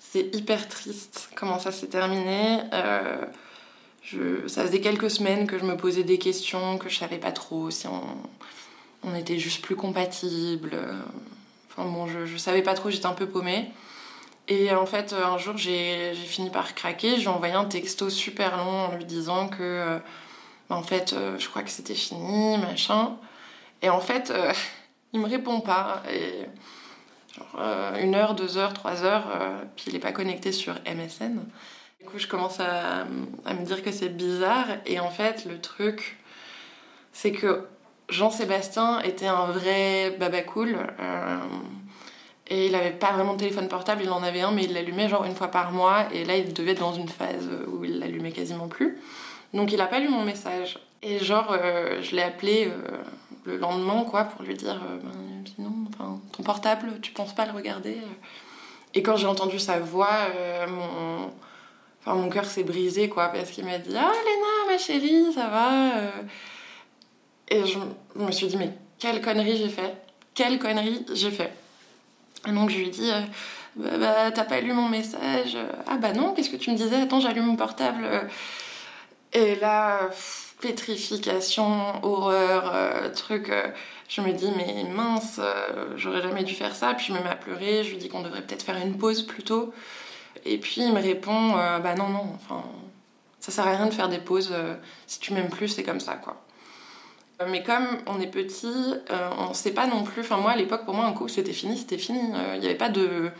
[0.00, 2.60] C'est hyper triste comment ça s'est terminé.
[2.72, 3.26] Euh,
[4.02, 7.32] je, ça faisait quelques semaines que je me posais des questions, que je savais pas
[7.32, 8.02] trop si on,
[9.02, 10.78] on était juste plus compatibles.
[11.70, 13.70] Enfin bon, je, je savais pas trop, j'étais un peu paumée.
[14.48, 17.18] Et en fait, un jour, j'ai fini par craquer.
[17.18, 20.00] J'ai envoyé un texto super long en lui disant que
[20.70, 23.16] en fait, euh, je crois que c'était fini, machin.
[23.82, 24.52] Et en fait, euh,
[25.12, 26.02] il me répond pas.
[26.10, 26.46] Et
[27.58, 29.26] euh, une heure, deux heures, trois heures,
[29.76, 31.44] puis il est pas connecté sur MSN.
[32.00, 34.66] Du coup, je commence à, me dire que c'est bizarre.
[34.86, 36.18] Et en fait, le truc,
[37.12, 37.66] c'est que
[38.08, 40.76] Jean-Sébastien était un vrai baba cool.
[42.46, 45.08] Et il avait pas vraiment de téléphone portable, il en avait un, mais il l'allumait
[45.08, 46.06] genre une fois par mois.
[46.12, 48.98] Et là, il devait être dans une phase où il l'allumait quasiment plus.
[49.54, 50.78] Donc il a pas lu mon message.
[51.02, 53.02] Et genre, euh, je l'ai appelé euh,
[53.44, 57.46] le lendemain, quoi, pour lui dire euh, ben, sinon, enfin, ton portable, tu penses pas
[57.46, 57.98] le regarder
[58.94, 60.28] Et quand j'ai entendu sa voix,
[60.66, 61.30] mon,
[62.00, 65.48] enfin, mon cœur s'est brisé, quoi, parce qu'il m'a dit Ah, Léna, ma chérie, ça
[65.48, 65.90] va
[67.48, 67.78] Et je,
[68.16, 69.94] me suis dit Mais quelle connerie j'ai fait
[70.34, 71.52] Quelle connerie j'ai fait
[72.46, 73.10] Et donc je lui ai dit
[73.76, 75.56] bah, bah, t'as pas lu mon message?
[75.86, 76.96] Ah bah non, qu'est-ce que tu me disais?
[76.96, 78.28] Attends, j'allume mon portable.
[79.32, 80.10] Et là,
[80.64, 83.50] pétrification, horreur, euh, truc.
[83.50, 83.68] Euh,
[84.08, 86.94] je me dis, mais mince, euh, j'aurais jamais dû faire ça.
[86.94, 89.22] Puis je me mets à pleurer, je lui dis qu'on devrait peut-être faire une pause
[89.22, 89.74] plutôt.
[90.44, 92.62] Et puis il me répond, bah non, non, enfin,
[93.40, 94.54] ça sert à rien de faire des pauses.
[95.06, 96.43] si tu m'aimes plus, c'est comme ça, quoi.
[97.48, 98.94] Mais comme on est petit,
[99.38, 100.22] on sait pas non plus.
[100.22, 102.20] Enfin, moi à l'époque, pour moi, un coup, c'était fini, c'était fini.
[102.54, 103.30] Il n'y avait pas de.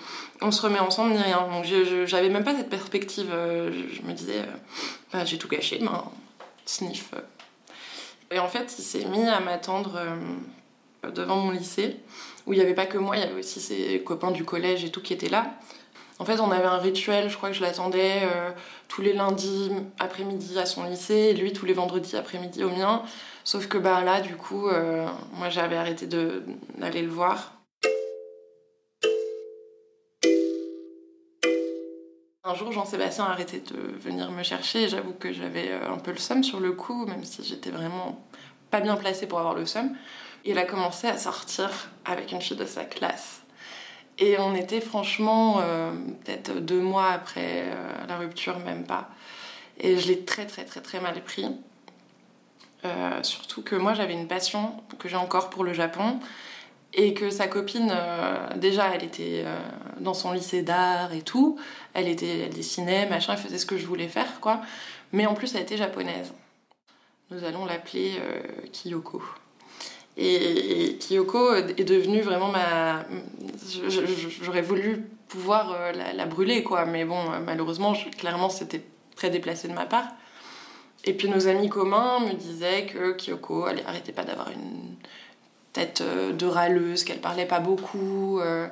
[0.40, 1.46] On se remet ensemble ni rien.
[1.48, 1.64] Donc
[2.04, 3.28] j'avais même pas cette perspective.
[3.30, 4.42] je, me disais,
[5.12, 6.04] bah, j'ai tout gâché, ben,
[6.66, 7.12] sniff.
[8.30, 11.96] Et en fait, il s'est mis à m'attendre euh, devant mon lycée,
[12.46, 14.84] où il n'y avait pas que moi, il y avait aussi ses copains du collège
[14.84, 15.54] et tout qui étaient là.
[16.18, 18.50] En fait, on avait un rituel, je crois que je l'attendais euh,
[18.88, 23.02] tous les lundis après-midi à son lycée, et lui tous les vendredis après-midi au mien.
[23.44, 27.52] Sauf que bah, là, du coup, euh, moi j'avais arrêté d'aller le voir.
[32.46, 36.12] Un jour, Jean-Sébastien a arrêté de venir me chercher j'avoue que j'avais euh, un peu
[36.12, 38.24] le seum sur le coup, même si j'étais vraiment
[38.70, 39.94] pas bien placée pour avoir le seum.
[40.46, 41.70] Il a commencé à sortir
[42.06, 43.42] avec une fille de sa classe.
[44.18, 45.90] Et on était franchement euh,
[46.24, 47.64] peut-être deux mois après
[48.08, 49.10] la rupture, même pas.
[49.78, 51.46] Et je l'ai très très très très mal pris.
[53.22, 56.20] Surtout que moi j'avais une passion que j'ai encore pour le Japon
[56.96, 59.58] et que sa copine, euh, déjà, elle était euh,
[59.98, 61.58] dans son lycée d'art et tout,
[61.92, 64.60] elle, était, elle dessinait, machin, elle faisait ce que je voulais faire, quoi.
[65.12, 66.32] Mais en plus, elle était japonaise.
[67.30, 69.22] Nous allons l'appeler euh, Kiyoko.
[70.16, 73.04] Et, Kiyoko est devenue vraiment ma.
[74.40, 78.84] J'aurais voulu pouvoir la, brûler, quoi, mais bon, malheureusement, clairement, c'était
[79.16, 80.06] très déplacé de ma part.
[81.06, 84.96] Et puis nos amis communs me disaient que Kiyoko, elle arrêtait pas d'avoir une
[85.72, 88.40] tête euh, de râleuse, qu'elle parlait pas beaucoup.
[88.40, 88.68] Euh.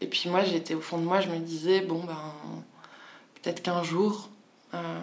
[0.00, 2.32] Et puis moi, j'étais au fond de moi, je me disais, bon, ben,
[3.34, 4.28] peut-être qu'un jour,
[4.74, 5.00] euh,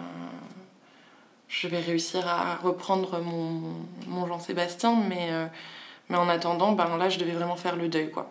[1.48, 3.60] je vais réussir à reprendre mon,
[4.06, 5.30] mon Jean-Sébastien, mais,
[6.08, 8.30] mais en attendant, ben, là, je devais vraiment faire le deuil, quoi.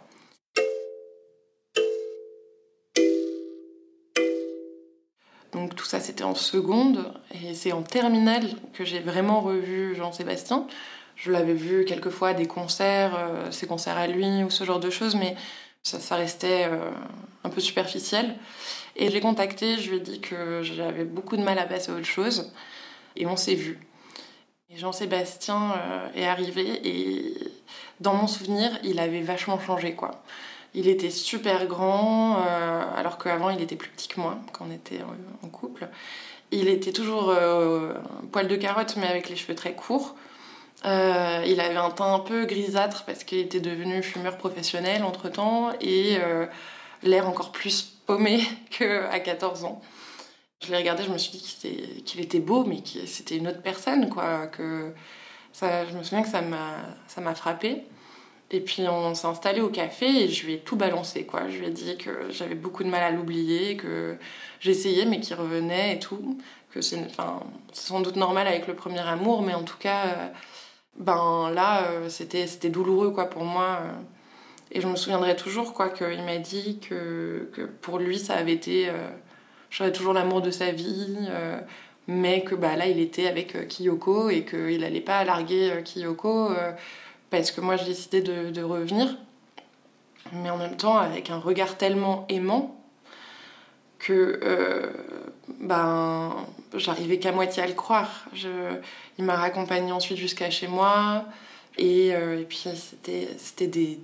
[5.54, 10.68] Donc tout ça, c'était en seconde, et c'est en terminale que j'ai vraiment revu Jean-Sébastien.
[11.16, 14.64] Je l'avais vu quelques fois à des concerts, euh, ses concerts à lui ou ce
[14.64, 15.36] genre de choses, mais
[15.84, 16.90] ça, restait euh,
[17.44, 18.36] un peu superficiel.
[18.96, 21.92] Et je l'ai contacté, je lui ai dit que j'avais beaucoup de mal à passer
[21.92, 22.52] à autre chose,
[23.16, 23.80] et on s'est vu.
[24.70, 27.36] Et Jean-Sébastien euh, est arrivé, et
[28.00, 30.24] dans mon souvenir, il avait vachement changé, quoi.
[30.76, 32.38] Il était super grand,
[32.96, 35.02] alors qu'avant il était plus petit que moi quand on était
[35.44, 35.88] en couple.
[36.52, 37.34] Il était toujours
[38.32, 40.16] poil de carotte, mais avec les cheveux très courts.
[40.86, 45.30] Euh, il avait un teint un peu grisâtre parce qu'il était devenu fumeur professionnel entre
[45.30, 46.46] temps et euh,
[47.04, 49.82] l'air encore plus paumé qu'à 14 ans.
[50.62, 53.62] Je l'ai regardé, je me suis dit qu'il était, beau, mais que c'était une autre
[53.62, 54.48] personne, quoi.
[54.48, 54.94] Que
[55.52, 57.84] ça, je me souviens que ça m'a frappé.
[58.54, 61.50] Et puis on s'est installé au café et je lui ai tout balancé, quoi.
[61.50, 64.16] Je lui ai dit que j'avais beaucoup de mal à l'oublier, que
[64.62, 66.38] j'essayais mais qu'il revenait et tout.
[66.74, 70.32] que c'est enfin, sans doute normal avec le premier amour, mais en tout cas,
[70.98, 73.80] ben là, c'était douloureux quoi pour moi.
[74.72, 77.48] Et je me souviendrai toujours quoi qu'il m'a dit que,
[77.82, 78.90] pour lui ça avait été,
[79.70, 81.16] j'aurais toujours l'amour de sa vie,
[82.08, 86.50] mais que bah là il était avec Kiyoko et qu'il n'allait pas larguer Kiyoko
[87.40, 89.08] parce que moi j'ai décidé de, revenir
[90.34, 92.80] mais en même temps avec un regard tellement aimant
[93.98, 94.92] que euh,
[95.48, 96.36] ben,
[96.76, 98.26] j'arrivais qu'à moitié à le croire.
[99.18, 101.26] Il m'a raccompagné ensuite jusqu'à chez moi.
[101.78, 104.00] Et, euh, et puis c'était, des,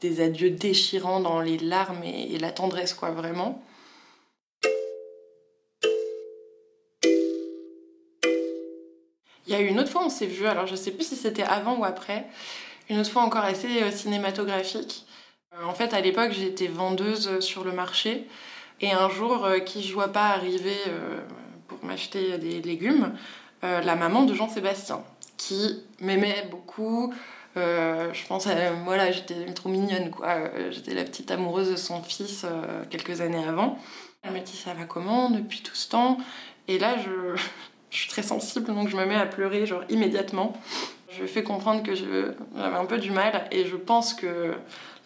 [0.00, 3.62] des, adieux déchirants dans les larmes et, la tendresse, quoi, vraiment.
[9.46, 11.16] Il y a eu une autre fois, on s'est vu, alors je sais plus si
[11.16, 12.26] c'était avant ou après,
[12.90, 15.06] une autre fois encore assez euh, cinématographique.
[15.54, 18.26] Euh, en fait, à l'époque, j'étais vendeuse sur le marché.
[18.80, 21.20] Et un jour, euh, qui je vois pas arriver euh,
[21.68, 23.12] pour m'acheter des légumes,
[23.62, 25.02] la maman de Jean-Sébastien,
[25.36, 27.12] qui m'aimait beaucoup.
[27.56, 30.50] je pense à moi là, j'étais trop mignonne quoi.
[30.70, 32.46] J'étais la petite amoureuse de son fils
[32.88, 33.78] quelques années avant.
[34.22, 36.16] Elle m'a dit ça va comment depuis tout ce temps?
[36.68, 37.38] Et là, je,
[37.90, 40.54] je suis très sensible donc je me mets à pleurer genre immédiatement.
[41.20, 44.54] Je fais comprendre que j'avais un peu du mal et je pense que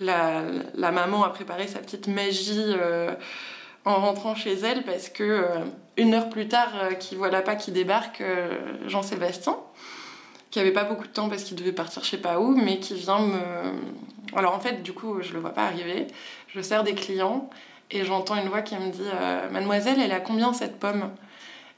[0.01, 0.43] la,
[0.77, 3.15] maman a préparé sa petite magie euh,
[3.85, 5.65] en rentrant chez elle parce que euh,
[5.97, 8.23] une heure plus tard, euh, qui voilà pas qui débarque
[8.87, 9.57] Jean-Sébastien,
[10.51, 12.79] qui avait pas beaucoup de temps parce qu'il devait partir je sais pas où, mais
[12.79, 13.39] qui vient me.
[14.37, 16.07] Alors en fait, du coup, je le vois pas arriver.
[16.49, 17.51] Je sers des clients
[17.91, 19.03] et j'entends une voix qui me dit
[19.51, 21.11] Mademoiselle, elle a combien cette pomme?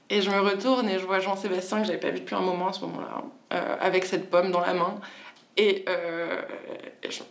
[0.09, 2.69] Et je me retourne et je vois Jean-Sébastien, que j'avais pas vu depuis un moment
[2.69, 4.95] à ce moment-là, euh, avec cette pomme dans la main.
[5.57, 6.43] Et, euh,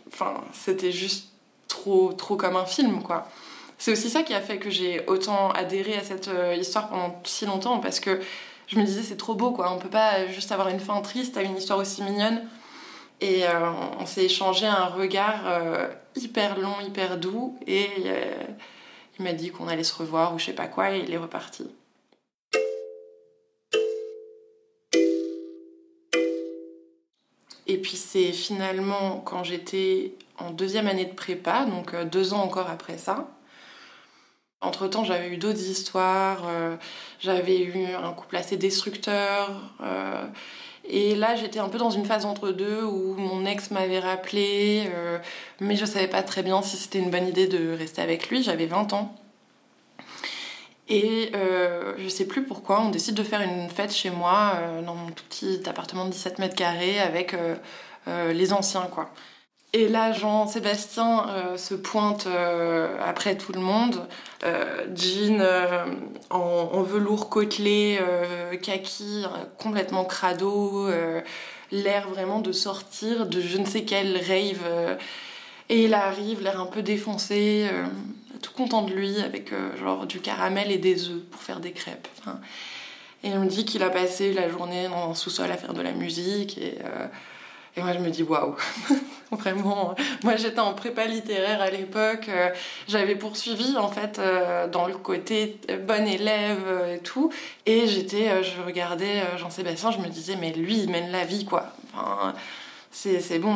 [0.08, 1.30] enfin, c'était juste
[1.68, 3.28] trop, trop comme un film, quoi.
[3.78, 7.20] C'est aussi ça qui a fait que j'ai autant adhéré à cette euh, histoire pendant
[7.24, 8.20] si longtemps, parce que
[8.66, 9.72] je me disais, c'est trop beau, quoi.
[9.72, 12.42] On peut pas juste avoir une fin triste à une histoire aussi mignonne.
[13.22, 13.44] Et
[13.98, 15.40] on s'est échangé un regard
[16.16, 17.88] hyper long, hyper doux, et
[19.18, 21.16] il m'a dit qu'on allait se revoir ou je sais pas quoi, et il est
[21.16, 21.66] reparti.
[27.76, 32.42] Et puis c'est finalement quand j'étais en deuxième année de prépa, donc euh, deux ans
[32.42, 33.28] encore après ça.
[34.62, 36.76] Entre-temps, j'avais eu d'autres histoires, euh,
[37.20, 39.50] j'avais eu un couple assez destructeur.
[39.82, 40.24] Euh,
[40.88, 44.88] et là, j'étais un peu dans une phase entre deux où mon ex m'avait rappelé,
[45.60, 48.42] mais je savais pas très bien si c'était une bonne idée de rester avec lui.
[48.42, 49.14] J'avais 20 ans.
[50.88, 54.82] Et euh, je sais plus pourquoi, on décide de faire une fête chez moi, euh,
[54.82, 57.56] dans mon tout petit appartement de 17 mètres carrés, avec euh,
[58.06, 59.10] euh, les anciens, quoi.
[59.72, 61.26] Et là, Jean-Sébastien
[61.58, 62.26] se pointe
[63.04, 64.06] après tout le monde,
[64.94, 65.42] jean
[66.30, 67.98] en, en, velours côtelé,
[68.62, 69.26] kaki,
[69.58, 70.88] complètement crado,
[71.72, 74.96] l'air vraiment de sortir de je ne sais quel rave.
[75.68, 77.68] et il arrive, l'air un peu défoncé
[78.42, 81.72] tout content de lui avec euh, genre du caramel et des œufs pour faire des
[81.72, 82.08] crêpes.
[83.24, 85.82] et il me dit qu'il a passé la journée dans un sous-sol à faire de
[85.82, 87.06] la musique et, euh,
[87.76, 88.56] et moi je me dis waouh,
[89.32, 89.94] vraiment.
[90.22, 92.50] Moi j'étais en prépa littéraire à l'époque, euh,
[92.88, 94.20] j'avais poursuivi en fait
[94.72, 97.30] dans le côté bon élève et tout,
[97.66, 101.66] et j'étais, je regardais Jean-Sébastien, je me disais mais lui il mène la vie quoi.
[101.94, 102.34] Enfin,
[102.90, 103.54] c'est bon.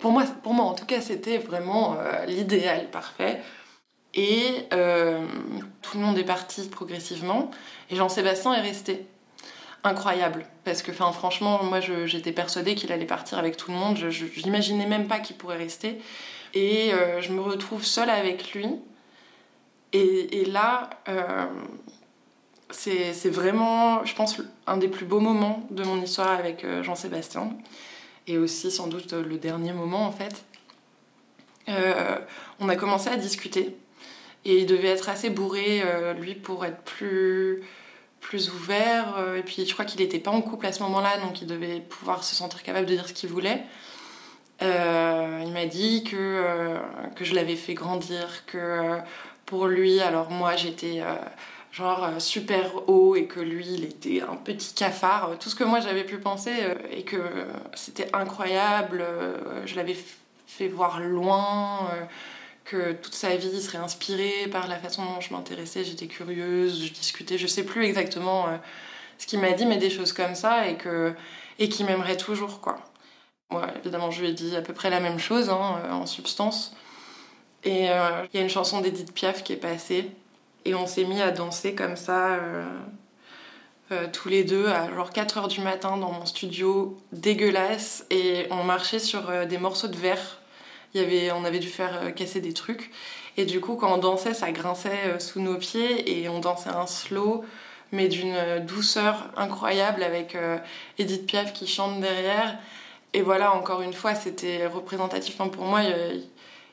[0.00, 3.40] pour, moi, pour moi, en tout cas, c'était vraiment l'idéal parfait.
[4.14, 5.24] Et euh,
[5.82, 7.50] tout le monde est parti progressivement.
[7.90, 9.06] Et Jean-Sébastien est resté.
[9.84, 10.46] Incroyable.
[10.64, 13.96] Parce que, franchement, moi, j'étais persuadée qu'il allait partir avec tout le monde.
[13.96, 16.00] Je n'imaginais même pas qu'il pourrait rester.
[16.54, 18.66] Et euh, je me retrouve seule avec lui.
[19.92, 21.46] Et, là, euh,
[22.70, 27.52] c'est vraiment, je pense, un des plus beaux moments de mon histoire avec Jean-Sébastien.
[28.26, 30.44] Et aussi, sans doute, le dernier moment, en fait.
[32.60, 33.76] on a commencé à discuter
[34.44, 37.62] et il devait être assez bourré, euh, lui, pour être plus,
[38.20, 39.16] plus ouvert.
[39.18, 41.46] Euh, et puis je crois qu'il n'était pas en couple à ce moment-là, donc il
[41.46, 43.62] devait pouvoir se sentir capable de dire ce qu'il voulait.
[44.62, 46.76] Euh, il m'a dit que,
[47.16, 48.98] que je l'avais fait grandir, que
[49.46, 51.02] pour lui, alors moi j'étais
[51.72, 55.80] genre super haut et que lui il était un petit cafard, tout ce que moi
[55.80, 56.52] j'avais pu penser
[56.90, 57.16] et que
[57.74, 59.02] c'était incroyable,
[59.64, 59.96] je l'avais
[60.46, 61.88] fait voir loin
[62.70, 66.92] que toute sa vie serait inspirée par la façon dont je m'intéressais, j'étais curieuse, je
[66.92, 68.56] discutais, je sais plus exactement euh,
[69.18, 71.12] ce qu'il m'a dit, mais des choses comme ça, et que
[71.58, 72.78] et qui m'aimerait toujours, quoi.
[73.50, 76.06] Moi, évidemment, je lui ai dit à peu près la même chose, hein, euh, en
[76.06, 76.74] substance.
[77.64, 80.12] Et euh, il y a une chanson d'Edith Piaf qui est passée,
[80.64, 82.38] et on s'est mis à danser comme ça,
[84.12, 88.62] tous les deux à genre 4 heures du matin dans mon studio dégueulasse et on
[88.62, 90.39] marchait sur des morceaux de verre.
[90.94, 92.90] Y avait, on avait dû faire casser des trucs.
[93.36, 96.86] Et du coup, quand on dansait, ça grinçait sous nos pieds et on dansait un
[96.86, 97.44] slow,
[97.92, 100.36] mais d'une douceur incroyable avec
[100.98, 102.58] Edith Piaf qui chante derrière.
[103.12, 105.36] Et voilà, encore une fois, c'était représentatif.
[105.36, 106.24] pour moi, il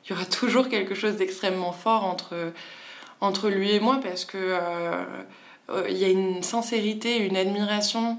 [0.10, 2.54] y aura toujours quelque chose d'extrêmement fort entre,
[3.22, 5.04] entre lui et moi parce que euh,
[5.70, 8.18] euh, il y a une sincérité, une admiration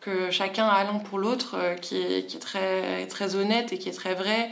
[0.00, 3.78] que chacun a l'un pour l'autre euh, qui, est, qui est très, très honnête et
[3.78, 4.50] qui est très vraie.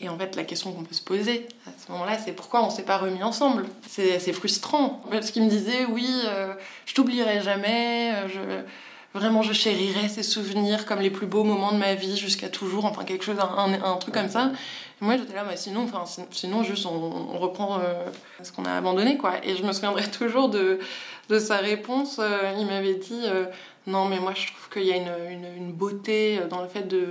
[0.00, 2.70] Et en fait, la question qu'on peut se poser à ce moment-là, c'est pourquoi on
[2.70, 3.66] s'est pas remis ensemble?
[3.86, 5.02] C'est frustrant.
[5.10, 6.06] Parce qu'il me disait, oui,
[6.84, 8.40] je t'oublierai jamais, je,
[9.16, 12.84] vraiment je chérirai ces souvenirs comme les plus beaux moments de ma vie jusqu'à toujours,
[12.84, 14.52] enfin quelque chose, un, truc comme ça.
[15.00, 15.86] moi j'étais là, bah, sinon,
[16.30, 18.04] sinon juste on, reprend euh,
[18.42, 19.34] ce qu'on a abandonné quoi.
[19.42, 20.78] Et je me souviendrai toujours de,
[21.28, 22.18] de sa réponse.
[22.20, 23.46] Euh, il m'avait dit, euh,
[23.86, 27.08] non mais moi je trouve qu'il y a une, une, beauté dans le fait de,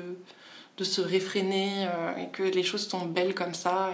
[0.78, 1.88] de se réfréner
[2.20, 3.92] et que les choses sont belles comme ça.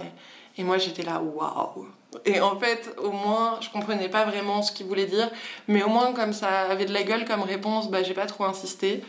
[0.58, 1.88] Et, moi j'étais là, waouh
[2.26, 5.30] et en fait, au moins, je comprenais pas vraiment ce qu'il voulait dire,
[5.68, 8.44] mais au moins, comme ça avait de la gueule comme réponse, bah, j'ai pas trop
[8.44, 9.02] insisté.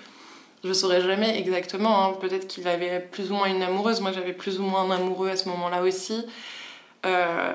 [0.62, 2.12] Je saurais jamais exactement, hein.
[2.20, 5.28] peut-être qu'il avait plus ou moins une amoureuse, moi j'avais plus ou moins un amoureux
[5.30, 6.24] à ce moment-là aussi.
[7.04, 7.52] Euh,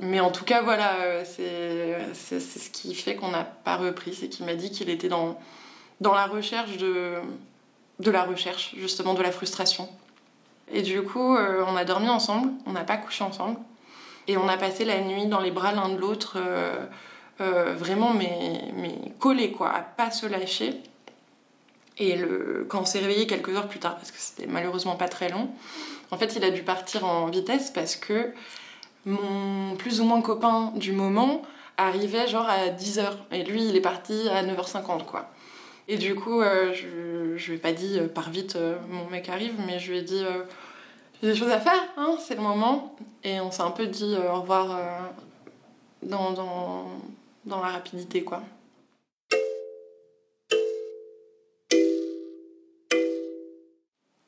[0.00, 4.44] mais en tout cas, voilà, c'est ce qui fait qu'on n'a pas repris, c'est qu'il
[4.44, 5.38] m'a dit qu'il était dans,
[6.02, 7.14] dans la recherche de,
[7.98, 9.88] de la recherche, justement, de la frustration.
[10.72, 13.58] Et du coup, euh, on a dormi ensemble, on n'a pas couché ensemble.
[14.26, 16.84] Et on a passé la nuit dans les bras l'un de l'autre, euh,
[17.40, 20.74] euh, vraiment mais, mais collés, quoi, à pas se lâcher.
[21.96, 25.08] Et le, quand on s'est réveillé quelques heures plus tard, parce que c'était malheureusement pas
[25.08, 25.50] très long,
[26.10, 28.32] en fait, il a dû partir en vitesse parce que
[29.04, 31.42] mon plus ou moins copain du moment
[31.76, 33.12] arrivait genre à 10h.
[33.32, 35.30] Et lui, il est parti à 9h50, quoi.
[35.88, 38.56] Et du coup, euh, je, lui ai pas dit, par vite,
[38.90, 40.22] mon mec arrive, mais je lui ai dit
[41.20, 42.94] j'ai des choses à faire, hein, c'est le moment.
[43.24, 45.00] Et on s'est un peu dit euh, au revoir euh,
[46.02, 46.86] dans, dans,
[47.44, 48.42] dans la rapidité, quoi.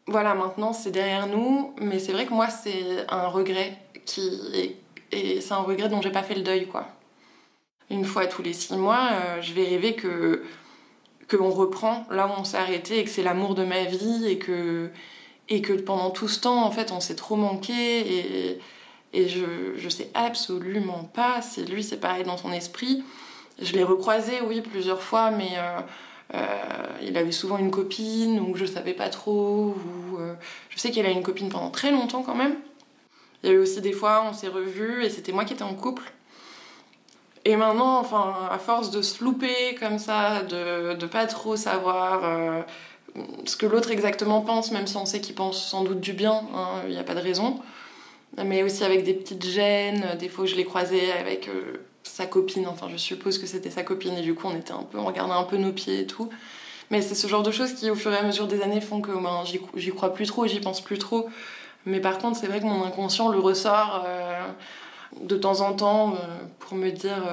[0.09, 4.77] Voilà, maintenant c'est derrière nous, mais c'est vrai que moi c'est un regret qui
[5.13, 6.89] et c'est un regret dont j'ai pas fait le deuil, quoi.
[7.91, 10.43] Une fois tous les six mois, euh, je vais rêver que
[11.37, 14.39] qu'on reprend là où on s'est arrêté et que c'est l'amour de ma vie et
[14.39, 14.91] que
[15.49, 18.59] et que pendant tout ce temps, en fait, on s'est trop manqué
[19.13, 23.03] et, je, je sais absolument pas si lui c'est pareil dans son esprit.
[23.61, 25.81] Je l'ai recroisé, oui, plusieurs fois, mais euh,
[26.35, 29.75] euh, il avait souvent une copine ou je savais pas trop.
[29.75, 30.35] Ou, euh,
[30.69, 32.55] je sais qu'il a une copine pendant très longtemps quand même.
[33.43, 35.75] Il y avait aussi des fois, on s'est revus et c'était moi qui étais en
[35.75, 36.13] couple.
[37.45, 42.65] Et maintenant, enfin, à force de se louper comme ça, de, de pas trop savoir
[43.45, 46.43] ce que l'autre exactement pense, même si on sait qu'il pense sans doute du bien,
[46.55, 47.61] hein, il n'y a pas de raison.
[48.45, 52.67] Mais aussi avec des petites gênes, des fois je l'ai croisé avec euh, sa copine,
[52.69, 55.05] enfin je suppose que c'était sa copine et du coup on était un peu, on
[55.05, 56.29] regardait un peu nos pieds et tout.
[56.91, 59.01] Mais c'est ce genre de choses qui au fur et à mesure des années font
[59.01, 59.43] que ben,
[59.77, 61.29] j'y crois plus trop, j'y pense plus trop.
[61.87, 64.47] Mais par contre c'est vrai que mon inconscient le ressort euh,
[65.21, 66.17] de temps en temps euh,
[66.59, 67.25] pour me dire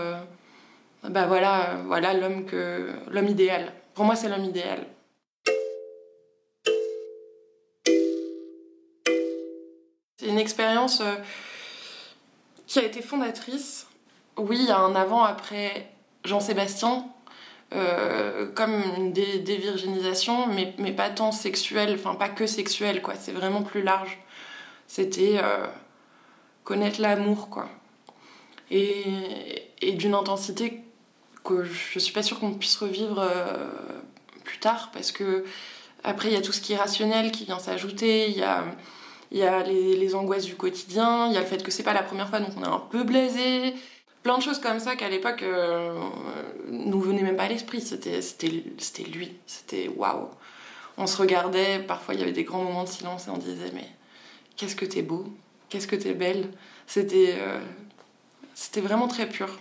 [1.03, 3.71] bah voilà, voilà l'homme que l'homme idéal.
[3.93, 4.85] Pour moi c'est l'homme idéal.
[10.27, 11.15] une expérience euh,
[12.67, 13.87] qui a été fondatrice.
[14.37, 15.89] Oui, il un avant-après
[16.25, 17.07] Jean-Sébastien,
[17.73, 23.15] euh, comme une dévirginisation, mais, mais pas tant sexuelle, enfin pas que sexuelle, quoi.
[23.15, 24.19] C'est vraiment plus large.
[24.87, 25.65] C'était euh,
[26.67, 27.69] connaître l'amour, quoi.
[28.69, 30.83] Et, et d'une intensité
[31.45, 33.25] que je suis pas sûre qu'on puisse revivre
[34.43, 35.45] plus tard, parce que
[36.03, 38.65] après, il y a tout ce qui est rationnel qui vient s'ajouter, il y a
[39.31, 42.03] y a les, angoisses du quotidien, il y a le fait que c'est pas la
[42.03, 43.73] première fois donc on est un peu blasé.
[44.23, 45.93] Plein de choses comme ça qu'à l'époque euh,
[46.69, 47.81] nous venaient même pas à l'esprit.
[47.81, 48.49] C'était, c'était,
[49.03, 50.29] lui, c'était waouh.
[50.97, 53.71] On se regardait, parfois il y avait des grands moments de silence et on disait
[53.73, 53.87] mais
[54.55, 55.25] qu'est-ce que t'es beau,
[55.69, 56.51] qu'est-ce que t'es belle.
[56.87, 57.59] C'était, euh,
[58.81, 59.59] vraiment très pur.